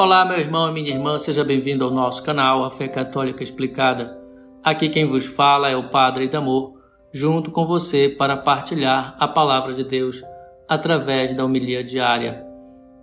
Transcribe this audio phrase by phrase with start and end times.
[0.00, 4.18] Olá, meu irmão e minha irmã, seja bem-vindo ao nosso canal A Fé Católica Explicada.
[4.64, 6.72] Aqui quem vos fala é o Padre Damor,
[7.12, 10.22] junto com você para partilhar a palavra de Deus
[10.66, 12.42] através da homilia diária.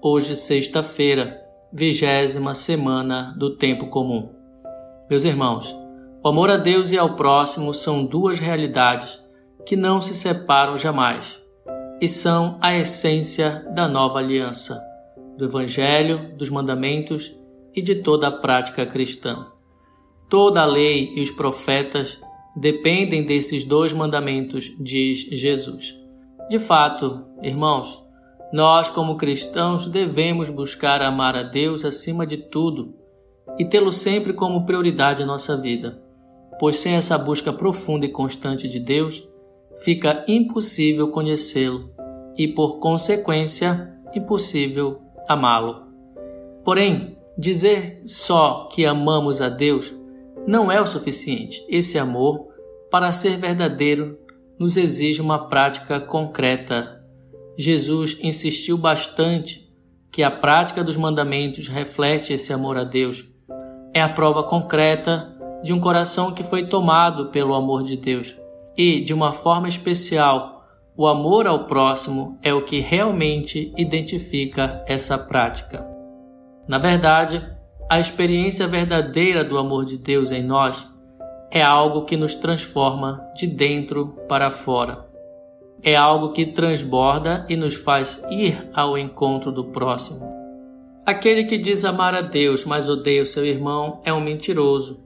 [0.00, 1.38] Hoje, sexta-feira,
[1.70, 4.30] vigésima semana do tempo comum.
[5.10, 5.76] Meus irmãos,
[6.24, 9.22] o amor a Deus e ao próximo são duas realidades
[9.66, 11.38] que não se separam jamais
[12.00, 14.95] e são a essência da nova aliança
[15.36, 17.34] do Evangelho, dos mandamentos
[17.74, 19.46] e de toda a prática cristã.
[20.28, 22.20] Toda a lei e os profetas
[22.56, 25.94] dependem desses dois mandamentos, diz Jesus.
[26.48, 28.02] De fato, irmãos,
[28.52, 32.94] nós, como cristãos, devemos buscar amar a Deus acima de tudo
[33.58, 36.02] e tê-lo sempre como prioridade em nossa vida,
[36.58, 39.22] pois sem essa busca profunda e constante de Deus,
[39.82, 41.90] fica impossível conhecê-lo
[42.36, 45.86] e, por consequência, impossível amá-lo.
[46.64, 49.94] Porém, dizer só que amamos a Deus
[50.46, 51.64] não é o suficiente.
[51.68, 52.48] Esse amor,
[52.90, 54.18] para ser verdadeiro,
[54.58, 57.04] nos exige uma prática concreta.
[57.58, 59.66] Jesus insistiu bastante
[60.12, 63.24] que a prática dos mandamentos reflete esse amor a Deus.
[63.92, 68.36] É a prova concreta de um coração que foi tomado pelo amor de Deus.
[68.76, 70.55] E, de uma forma especial,
[70.96, 75.86] o amor ao próximo é o que realmente identifica essa prática.
[76.66, 77.44] Na verdade,
[77.88, 80.88] a experiência verdadeira do amor de Deus em nós
[81.50, 85.06] é algo que nos transforma de dentro para fora.
[85.82, 90.26] É algo que transborda e nos faz ir ao encontro do próximo.
[91.04, 94.98] Aquele que diz amar a Deus, mas odeia o seu irmão, é um mentiroso,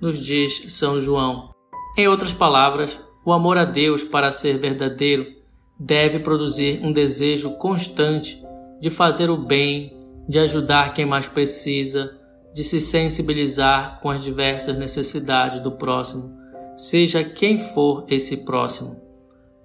[0.00, 1.50] nos diz São João.
[1.96, 5.35] Em outras palavras, o amor a Deus, para ser verdadeiro,
[5.78, 8.42] deve produzir um desejo constante
[8.80, 9.96] de fazer o bem,
[10.28, 12.18] de ajudar quem mais precisa,
[12.52, 16.34] de se sensibilizar com as diversas necessidades do próximo,
[16.76, 19.00] seja quem for esse próximo.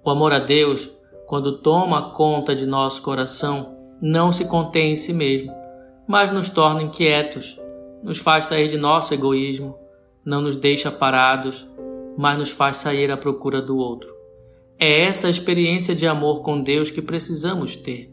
[0.04, 0.90] O amor a Deus,
[1.26, 5.52] quando toma conta de nosso coração, não se contém em si mesmo,
[6.06, 7.58] mas nos torna inquietos,
[8.02, 9.78] nos faz sair de nosso egoísmo,
[10.24, 11.66] não nos deixa parados,
[12.16, 14.21] mas nos faz sair à procura do outro.
[14.84, 18.12] É essa experiência de amor com Deus que precisamos ter.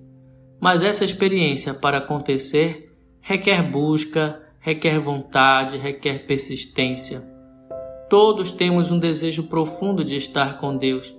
[0.62, 7.28] Mas essa experiência, para acontecer, requer busca, requer vontade, requer persistência.
[8.08, 11.12] Todos temos um desejo profundo de estar com Deus,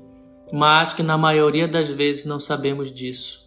[0.52, 3.40] mas que na maioria das vezes não sabemos disso.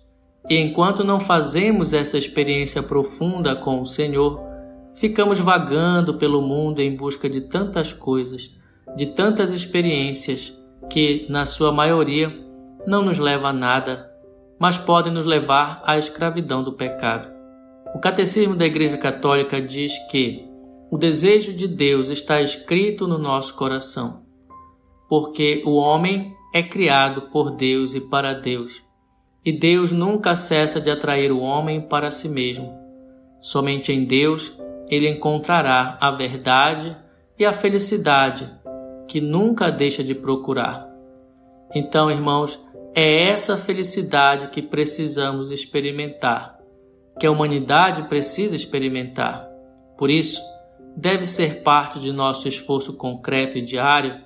[0.49, 4.41] E enquanto não fazemos essa experiência profunda com o Senhor,
[4.93, 8.53] ficamos vagando pelo mundo em busca de tantas coisas,
[8.93, 12.31] de tantas experiências que, na sua maioria,
[12.85, 14.11] não nos leva a nada,
[14.59, 17.31] mas podem nos levar à escravidão do pecado.
[17.93, 20.47] O Catecismo da Igreja Católica diz que
[20.89, 24.23] o desejo de Deus está escrito no nosso coração,
[25.09, 28.83] porque o homem é criado por Deus e para Deus,
[29.43, 32.73] e Deus nunca cessa de atrair o homem para si mesmo.
[33.41, 34.57] Somente em Deus
[34.87, 36.95] ele encontrará a verdade
[37.37, 38.49] e a felicidade
[39.13, 40.89] que nunca deixa de procurar.
[41.75, 42.59] Então, irmãos,
[42.95, 46.57] é essa felicidade que precisamos experimentar,
[47.19, 49.47] que a humanidade precisa experimentar.
[49.99, 50.41] Por isso,
[50.97, 54.19] deve ser parte de nosso esforço concreto e diário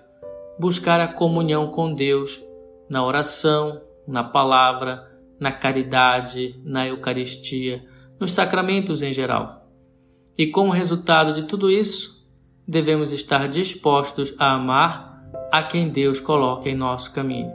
[0.58, 2.42] buscar a comunhão com Deus
[2.90, 5.06] na oração, na palavra,
[5.38, 7.84] na caridade, na Eucaristia,
[8.18, 9.70] nos sacramentos em geral.
[10.38, 12.17] E como resultado de tudo isso,
[12.68, 17.54] devemos estar dispostos a amar a quem Deus coloca em nosso caminho.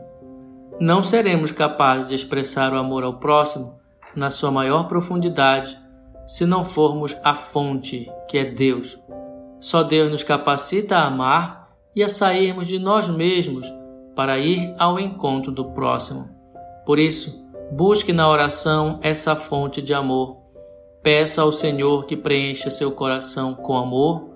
[0.81, 3.79] Não seremos capazes de expressar o amor ao próximo
[4.17, 5.79] na sua maior profundidade
[6.27, 8.99] se não formos a fonte, que é Deus.
[9.61, 13.67] Só Deus nos capacita a amar e a sairmos de nós mesmos
[14.17, 16.31] para ir ao encontro do próximo.
[16.87, 20.39] Por isso, busque na oração essa fonte de amor.
[21.03, 24.32] Peça ao Senhor que preencha seu coração com amor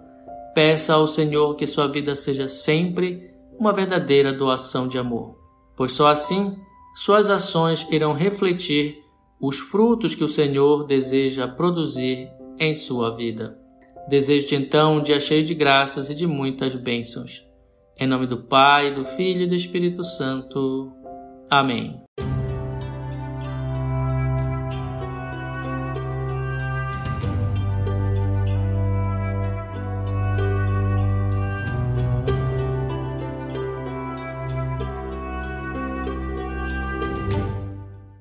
[0.56, 5.36] Peça ao Senhor que sua vida seja sempre uma verdadeira doação de amor,
[5.76, 6.56] pois só assim
[6.94, 8.96] suas ações irão refletir
[9.38, 13.58] os frutos que o Senhor deseja produzir em sua vida.
[14.08, 17.44] Desejo-te então um dia cheio de graças e de muitas bênçãos.
[18.00, 20.90] Em nome do Pai, do Filho e do Espírito Santo.
[21.50, 22.02] Amém.